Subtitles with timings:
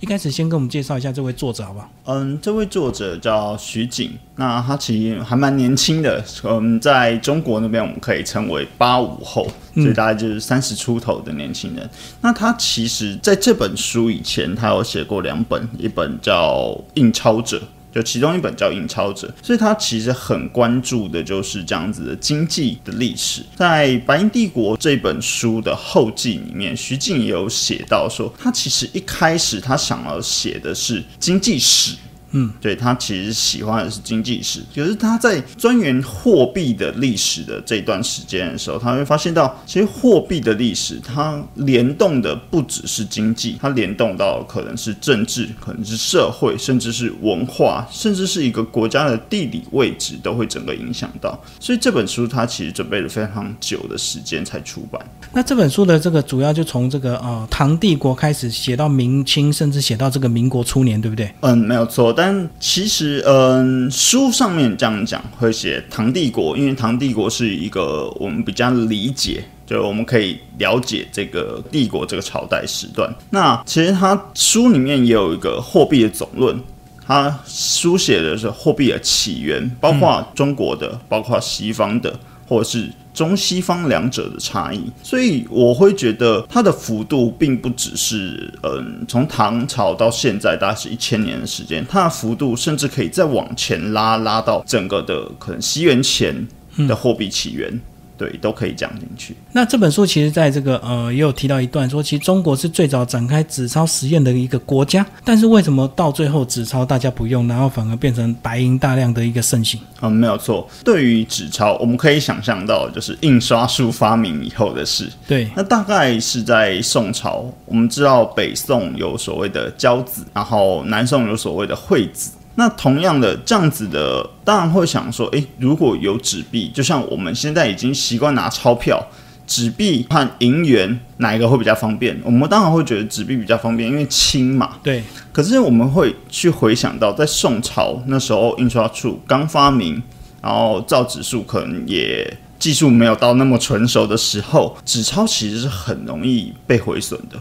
[0.00, 1.90] 一开始先跟我们介绍一下这位作者好不好？
[2.04, 11.90] 嗯，这位作者叫徐景，那他其实还蛮年轻的，嗯，在中国那边我们可以称为八五后，所以大概就是三十出头的年轻人。
[12.20, 17.58] 那他其实在这本书以前，他有写过两本，一本叫《印钞者》。
[17.92, 23.42] 就其中一本叫《印钞者》，所以他其实很关注的就是这样子的经济的历史。
[23.56, 31.94] 在《白银帝国》这本书的后记里面，徐静也有写到说，他其实一开始他想要写的是经济史。
[32.32, 51.38] 嗯，对他其实喜欢的是经济史，可是他在钻研货币的历史的这段时间的时候，他会发现到，其实货币的历史它联动的不只是经济，它联动到可能是政治，可能是社会，甚至是文化，甚至是一个国家的地理位置都会整个影响到。
[51.58, 55.00] 所以这本书他其实准备了非常久的时间才出版。
[55.32, 61.32] 那这本书的这个主要就从这个呃唐帝国开始写到明清，甚至写到这个民国初年，对不对？
[61.40, 62.12] 嗯，没有错。
[62.18, 73.08] 但其实，嗯，书上面这样讲会写唐帝国，因为唐帝国是一个我们比较理解，就我们可以了解这个帝国这个朝代时段。
[73.30, 76.60] 那其实他书里面也有一个货币的总论，
[77.06, 82.90] 他书写的是货币的起源，包括中国的，包括西方的，或者是。
[83.18, 96.46] 中西方两者的差异，所以我会觉得它的幅度并不只是，嗯，从唐朝到现在大概是一千年的时间，它的幅度甚至可以再往前拉，拉到整个的可能西元前
[96.86, 97.80] 的货币起源。
[98.18, 99.34] 对，都可以讲进去。
[99.52, 109.80] 那这本书其实在这个呃，也有提到一段说，其实中国是最早展开纸钞实验的一个国家，但是为什么到最后纸钞大家不用，然后反而变成白银大量的一个盛行？
[110.00, 110.68] 嗯，没有错。
[110.84, 115.08] 对于纸钞，我们可以想象到，就是印刷术发明以后的事。
[115.26, 122.32] 对，那大概是在宋朝，我们知道北宋有所谓的交子，然后南宋有所谓的会子。
[122.58, 129.00] 那同样的这样子的，当然会想说，诶，如果有纸币，就像我们现在已经习惯拿钞票，
[129.46, 132.20] 纸币和银元哪一个会比较方便？
[132.24, 134.72] 我们当然会觉得纸币比较方便，因为轻嘛。
[134.82, 135.04] 对。
[135.32, 140.02] 可是我们会去回想到，在宋朝那时候，印刷术刚发明，
[140.42, 147.38] 然后造纸术可能也技术没有到那么纯熟的时候，纸钞其实是很容易被毁损的。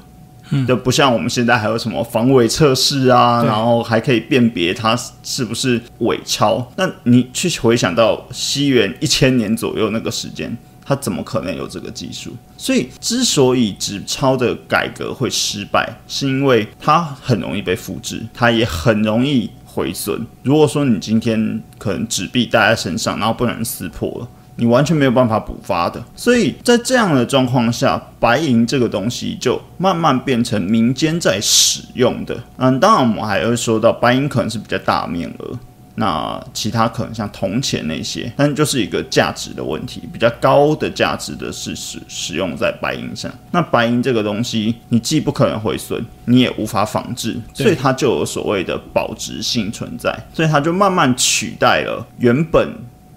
[0.67, 6.71] 就不像我们现在还有什么防伪测试啊，然后还可以辨别它是不是伪钞。
[6.75, 12.35] 那你去回想到西元一千年左右那个时间，它怎么可能有这个技术？
[12.57, 20.25] 所以，之所以纸钞的改革会失败，是因为它很容易被复制，它也很容易毁损。
[20.43, 24.27] 如果说你今天可能纸币带在身上，然后不能撕破了。
[24.57, 32.35] 你完全没有办法补发的，所以在这样的状况下，白银这个东西就慢慢变成民间在使用的。
[32.57, 35.57] 嗯，当然我们还会说到白银可能是比较大面额，
[35.93, 43.31] 那其他可能像铜钱那些，但就是一个价值的问题，比较高的价值的是使使用在白银上。
[43.51, 52.67] 那白银这个东西，你既不可能毁损，你也无法仿制，所以它就有所谓的保值性存在，所以它就慢慢取代了原本。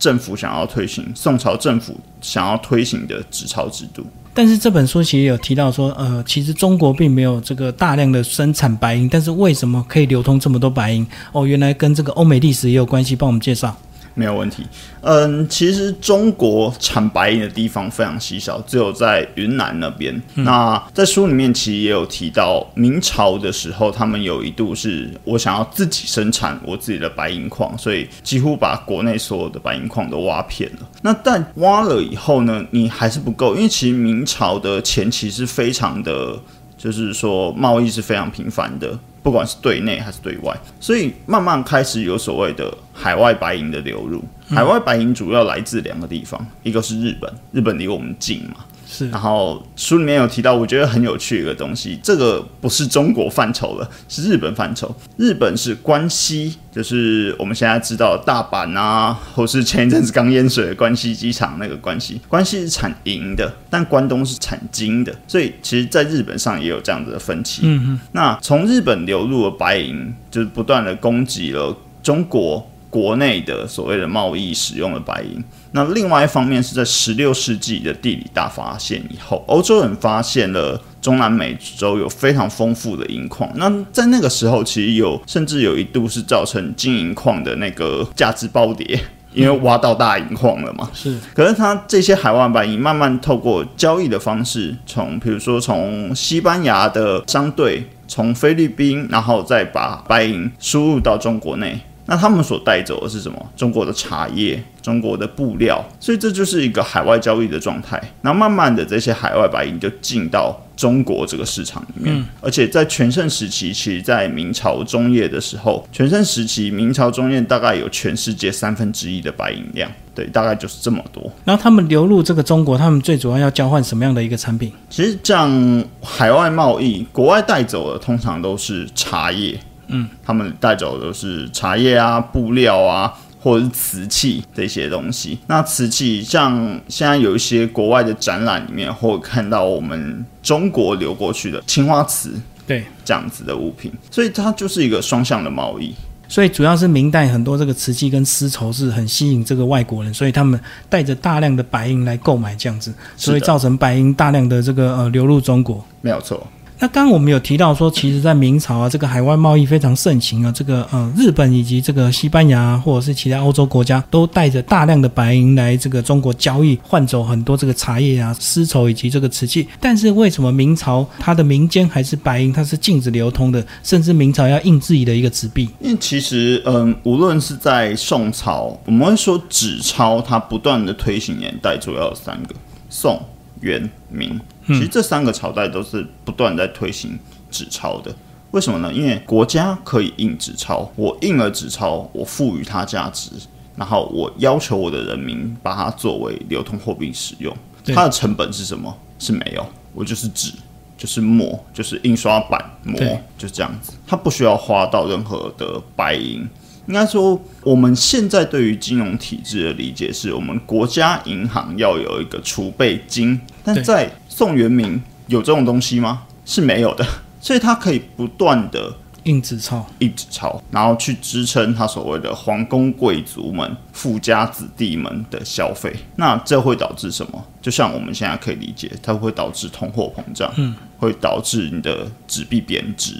[0.00, 11.06] 政府想要推行宋朝政府想要推行的纸钞制度，但是这本书其实有提到说，呃，其实中国并没有这个大量的生产白银，但是为什么可以流通这么多白银？
[11.32, 13.76] 哦，原来跟这个欧美历史也有关系，帮我们介绍。
[14.14, 14.66] 没有问题。
[15.02, 20.20] 嗯，其实中国产白银的地方非常稀少，只有在云南那边。
[20.34, 30.88] 那在书里面其实也有提到，明朝的时候，他们有一度是我想要自己生产我自己的白银矿，所以几乎把国内所有的白银矿都挖遍了。
[31.02, 36.38] 那但挖了以后呢，你还是不够，因为其实明朝的前期是非常的，
[36.76, 38.98] 就是说贸易是非常频繁的。
[39.22, 44.22] 不管是对内还是对外，所以慢慢开始有所谓的海外白银的流入。
[44.48, 48.64] 海外白银主要来自两个地方，一个是日本，日本离我们近嘛。
[48.92, 54.92] 是，然后书里面有提到，我觉得很有趣一个东西，这个不是中国范畴了，是日本范畴。
[55.16, 67.62] 日本是关西，就是我们现在知道大阪啊，或是前一阵子刚淹水的关西机场那个关西，关西是产银的，但关东是产金的，所以其实在日本上也有这样子的分歧。
[67.64, 72.66] 嗯嗯，那从日本流入的白银，就是不断的供给了中国。
[72.90, 83.48] 国内的所谓的贸易使用的白银，那另外一方面是在十六世纪的地理大发现以后，欧洲人发现了中南美洲有非常丰富的银矿。
[83.54, 89.00] 那在那个时候，其实有甚至有一度是造成金银矿的那个价值暴跌，
[89.32, 90.90] 因为挖到大银矿了嘛。
[90.92, 97.88] 是，可是它这些海外白银慢慢透过交易的方式，从比如说从西班牙的商队。
[98.12, 101.78] 从菲律宾，然后再把白银输入到中国内。
[102.10, 103.52] 那他们所带走的是什么？
[103.56, 108.02] 中国的茶叶、中国的布料，所以这就是一个海外交易的状态。
[108.20, 112.26] 然后慢慢的，这些海外白银就进到中国这个市场里面。
[112.40, 121.30] 而且在全盛时期，其实，在明朝中叶的时候，全盛时期明朝中叶大概有全世界三分之一的白银量，对，大概就是这么多。
[121.44, 124.72] 然后他们流入这个中国，他们最主要要交换什么样的一个产品？
[124.88, 129.56] 其实这样海外贸易，国外带走的通常都是茶叶。
[129.90, 135.38] 嗯，他们带走的是茶叶啊、布料啊，或者是瓷器这些东西。
[135.46, 142.32] 那瓷器像现在有一些国外的展览里面，会看到我们中国流过去的青花瓷，
[142.66, 145.94] 对这样子的物品，所以它就是一个双向的贸易。
[146.28, 155.84] 所以主要是明代很多这个瓷器跟丝绸是很吸引这个外国人，所以他们带着大量的白银来购买这样子，所以造成白银大量的这个呃流入中国。
[156.00, 156.46] 没有错。
[156.82, 169.68] 那刚刚我们有提到说，其实，在明朝啊，这个海外贸易非常盛行啊，这个呃，日本以及这个西班牙或者是其他欧洲国家，都带着大量的白银来这个中国交易，换走很多这个茶叶啊、丝绸以及这个瓷器。
[169.78, 175.68] 但是为什么明朝它的民间还是白银，它是禁止流通的，甚至明朝要印自己的一个纸币？
[175.80, 182.54] 因为其实，嗯，无论是在宋朝，我们会说纸钞，它不断的推行年代主要有三个：
[182.88, 183.20] 宋、
[183.60, 184.40] 元、明。
[184.66, 187.18] 其实这三个朝代都是不断在推行
[187.50, 188.14] 纸钞的，
[188.52, 188.92] 为什么呢？
[188.92, 193.30] 因为国家可以印纸钞，我印了纸钞，我赋予它价值，
[193.76, 197.54] 然后我要求我的人民把它作为流通货币使用。
[197.86, 198.96] 它的成本是什么？
[199.18, 200.52] 是没有，我就是纸，
[200.96, 202.98] 就是墨，就是印刷版墨，
[203.36, 203.92] 就是这样子。
[204.06, 206.48] 它不需要花到任何的白银。
[206.86, 216.22] 应该说，我们现在对于金融体制的理解是，我们国家银行要有一个储备金，但在宋元明有这种东西吗？
[216.44, 217.06] 是没有的，
[217.40, 218.92] 所以它可以不断的
[219.24, 225.94] 印纸钞，印纸钞，然后去支撑他所谓的皇宫贵族们、富家子弟们的消费。
[226.16, 227.44] 那这会导致什么？
[227.62, 233.14] 就像我们现在可以理解，它会导致通货膨胀，嗯，会导致你的纸币贬值。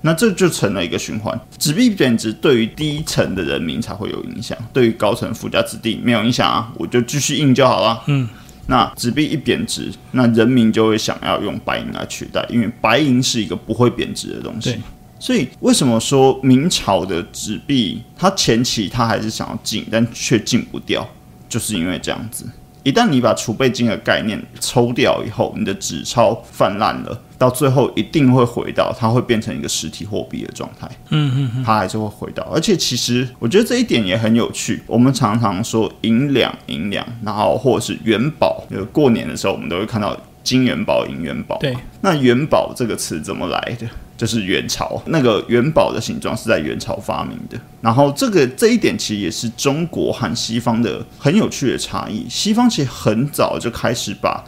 [0.00, 8.28] 那这就成了一个循环，纸币贬值对于低层的人民才会有影响，对于高层富家子弟没有影响啊，我就继续印就好了，嗯。
[8.70, 14.76] 那纸币一贬值，那人民就会想要用白银来取代，因为白银是一个不会贬值的东西。
[15.18, 21.08] 所以为什么说明朝的纸币，它前期它还是想要进，但却进不掉，
[21.48, 22.44] 就是因为这样子。
[22.82, 30.86] 一旦你把储备金的概念抽掉以后，你的纸钞泛滥了，到最后一定会回到它会变成一个实体货币的状态。
[31.10, 32.42] 嗯嗯嗯，它还是会回到。
[32.52, 34.82] 而且其实我觉得这一点也很有趣。
[34.86, 41.56] 我们常常说银两银两，然后或者是元宝，就过年的时候我们都会看到金元宝、银元宝。
[41.58, 43.86] 对，那元宝这个词怎么来的？
[44.16, 52.26] 就是元朝那个元宝的形状是在元朝发明的，然后这个这一点其实也是中国和西方的很有趣的差异。
[52.28, 54.42] 西方其实很早就开始把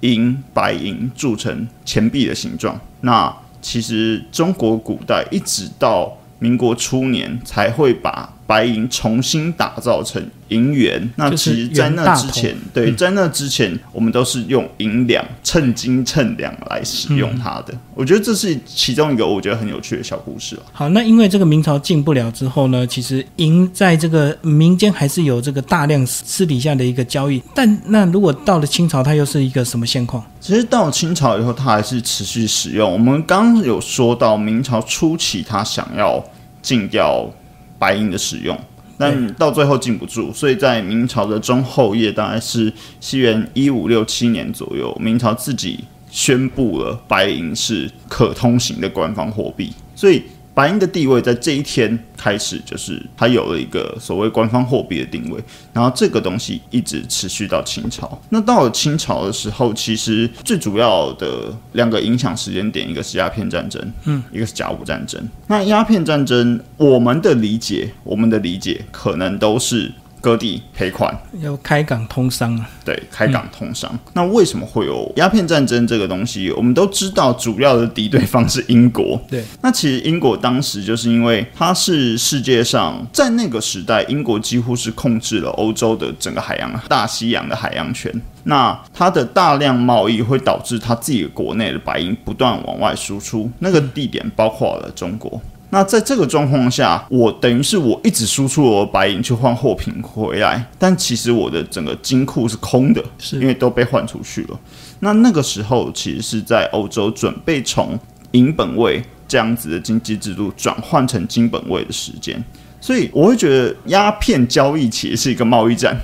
[0.00, 10.24] 银白银铸成钱币的形状，那其实中国古代一直到民国初年才会把白银重新打造成。
[10.50, 17.74] 银元，那其实，在那之前，对，在那之前，我们都是用银两称斤称两来使用它的。
[17.96, 27.42] 我觉得这是其中一个我觉得很有趣的小故事好，那因为这个明朝进不了之后呢，其实银在这个民间还是有这个大量私底下的一个交易。
[27.52, 30.24] 但那如果到了清朝，它又是一个什么现况？
[30.40, 32.92] 其实到清朝以后，它还是持续使用。
[32.92, 36.24] 我们刚刚有说到，明朝初期，它想要
[36.62, 37.28] 禁掉
[37.78, 38.58] 白银的使用。
[38.98, 50.22] 但到最后禁不住，所以在明朝的中后叶，大概是西元一五六七年左右，明朝自己宣布了白银是可通行的官方货币，所以。
[50.56, 55.38] 白银的地位在这一天开始，就是它有了一个所谓官方货币的定位，
[55.74, 58.18] 然后这个东西一直持续到清朝。
[58.30, 65.22] 那到了清朝的时候，其实最主要的两个影响时间点，一个是鸦片战争，嗯，一个是甲午战争。
[65.46, 69.92] 那鸦片战争，我们的理解，我们的理解可能都是。
[70.20, 72.68] 割地赔款，要开港通商啊！
[72.84, 73.96] 对，开港通商。
[74.14, 76.50] 那为什么会有鸦片战争这个东西？
[76.52, 79.20] 我们都知道，主要的敌对方是英国。
[79.28, 88.12] 对，那其实英国当时就是因为它是世界上在那个时代，英国几乎是控制了欧洲的整个海洋、大西洋的海洋权。
[88.44, 95.40] 那它的大量贸易会导致它自己国内的白银不断往外输出，那个地点包括了中国。
[95.70, 104.58] 那在这个状况下，我等于是我一直输出我的白银去换货品回来，但其实我的整个金库是空的，是因为都被换出去了。
[105.00, 107.98] 那那个时候其实是在欧洲准备从
[108.30, 112.42] 银本位这样子的经济制度转换成金本位的时间。
[112.80, 115.98] 所以我会觉得鸦片交易其实是一个贸易战，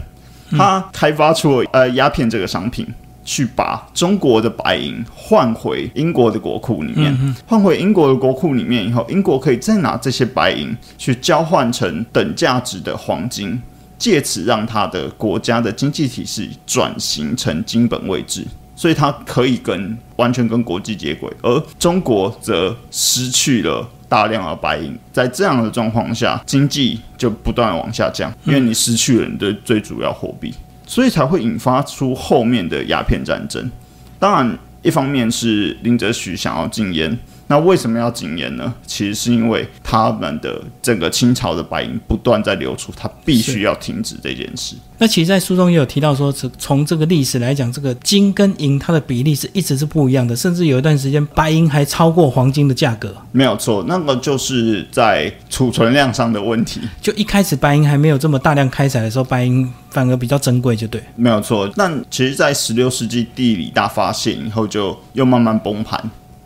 [0.50, 2.85] 它开发出了呃鸦片这个商品。
[3.24, 13.60] 去把中国的白银换回英国的国库里面，换回英国的国库里面以后，英国可以再拿这些白银去交换成等价值的黄金，
[13.98, 30.52] 借此让他的国家的经济体系转型成金本位制，所以它可以跟完全跟国际接轨，而中国则失去了大量的白银，在这样的状况下，经济就不断往下降，因为你失去了你的最主要货币。
[30.92, 33.70] 所以才会引发出后面的鸦片战争。
[34.18, 37.18] 当然，一方面是林则徐想要禁烟。
[37.52, 38.73] 那为什么要禁烟呢？
[38.87, 44.75] 其实是因为他们的整个清朝的白银不断在流出，他必须要停止这件事。
[44.97, 53.14] 那其实，在书中也有提到说，从从这个历史来讲，这个金跟银它的比例是一直是不一样的，甚至有一段时间白银还超过黄金的价格。
[53.32, 56.80] 没有错，那个就是在储存量上的问题。
[57.02, 61.02] 就一开始白银还没有这么大量开采的时候，白银反而比较珍贵，就对。
[61.16, 66.02] 没有错，但其实，在十六世纪地理大发现以后，就又慢慢崩盘。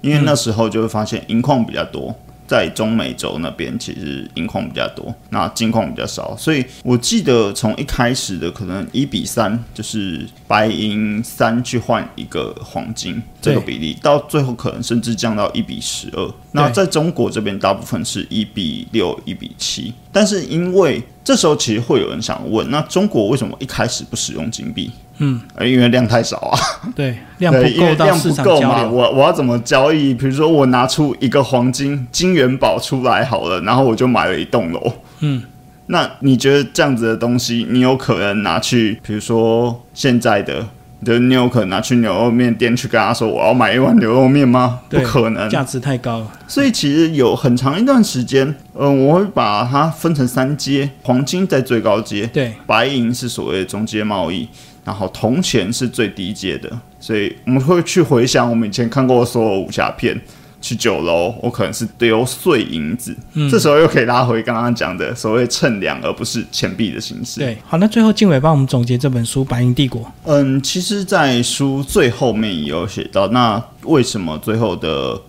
[0.06, 2.14] 因为那时候就会发现银矿比较多，
[2.46, 16.34] 在中美洲那边其实银矿比较多，那金矿比较少，所以我记得从一开始的可能一比三，就是白银三去换一个黄金这个比例，到最后可能甚至降到一比十二。
[16.52, 24.90] 那在中国这边大部分是一比六、一比七，但是因为这时候其实会有人想问，那中国为什么一开始不使用金币？
[25.18, 26.58] 嗯，因为量太少啊。
[26.94, 28.90] 对，量不够到市场交流。
[28.90, 30.12] 我我要怎么交易？
[30.12, 34.92] 比如说，我拿出一个黄金金元宝出来好了，然后我就买了一栋楼。
[35.20, 35.42] 嗯，
[35.86, 39.00] 那你觉得这样子的东西，你有可能拿去？
[39.02, 40.66] 比如说现在的，
[41.04, 44.80] 就你有可能拿去牛肉面店去跟他说，我要买一碗牛肉面吗？
[44.90, 46.30] 不可能，价值太高了。
[46.46, 54.48] 所以其实有很长一段时间，嗯，我会把它分成三阶：黄金在最高阶，对，白银是所谓的中阶贸易。
[54.86, 60.16] 然后铜钱是最低阶的，所以我们会去回想我们以前看过的所有武侠片，
[60.60, 63.12] 去酒楼，我可能是丢碎银子，
[63.50, 67.40] 这时候又可以拉回刚刚讲的所谓称量，而不是钱币的形式。
[67.40, 70.02] 对，好，那最后静伟帮我们总结这本书《白银帝国》。
[70.22, 75.20] 嗯，其实，在书最后面也有写到，那为什么最后的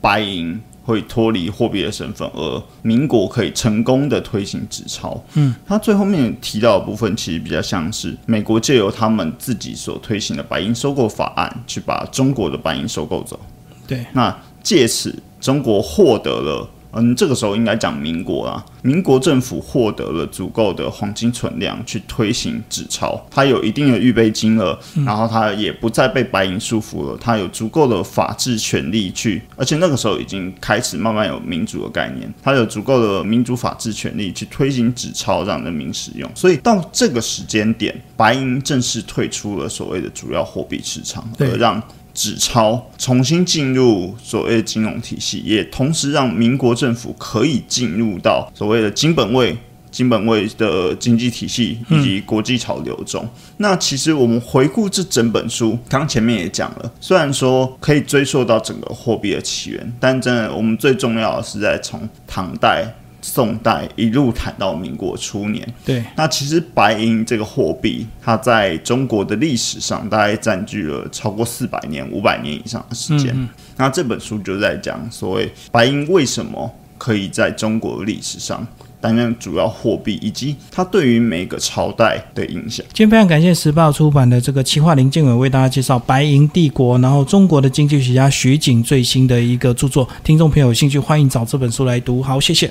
[0.00, 0.60] 白银？
[0.86, 5.20] 会脱离货币的身份，而民国可以成功的推行纸钞。
[5.34, 13.38] 嗯，他最后面提到的部分，其实比较像是美国借由他们自己所推行的白银收购法案，去把中国的白银收购走。
[13.84, 16.70] 对，那借此中国获得了。
[16.92, 18.64] 嗯，这个时候应该讲民国啦。
[18.86, 36.30] 民国政府获得了足够的黄金存量去推行纸钞，它有一定的预备金额，然后它也不再被白银束缚了，它有足够的法治权利去，而且那个时候已经开始慢慢有民主的概念，它有足够的民主法治权利去推行纸钞让人民使用。
[36.36, 41.82] 所以到这个时间点，白银正式退出了所谓的主要货币市场，而让。
[42.18, 49.56] 纸钞重新进入所谓的金融体系，也同时让民国政府可以进入到所谓的金本位、
[49.90, 53.28] 金本位的经济体系以及国际潮流中。
[53.58, 62.86] 那其实我们回顾这整本书，刚前面也讲了，虽然说可以追溯到整个货币的起源，但真的我们最重要的是在从唐代。
[63.22, 73.36] 宋代一路谈到民国初年，对，那其实白银这个货币，它在中国的历史上大概占据了超过四百年、五百年以上的时间。
[73.76, 78.66] 那这本书就在讲所谓白银为什么可以在中国历史上
[79.00, 82.84] 担任主要货币，以及它对于每个朝代的影响。
[82.92, 90.08] 今天非常感谢时报出版的这个企划林建伟为大家介绍《白银帝国》，然后中国的经济学家徐景最新的一个著作。
[90.24, 92.22] 听众朋友有兴趣，欢迎找这本书来读。
[92.22, 92.70] 好，谢谢。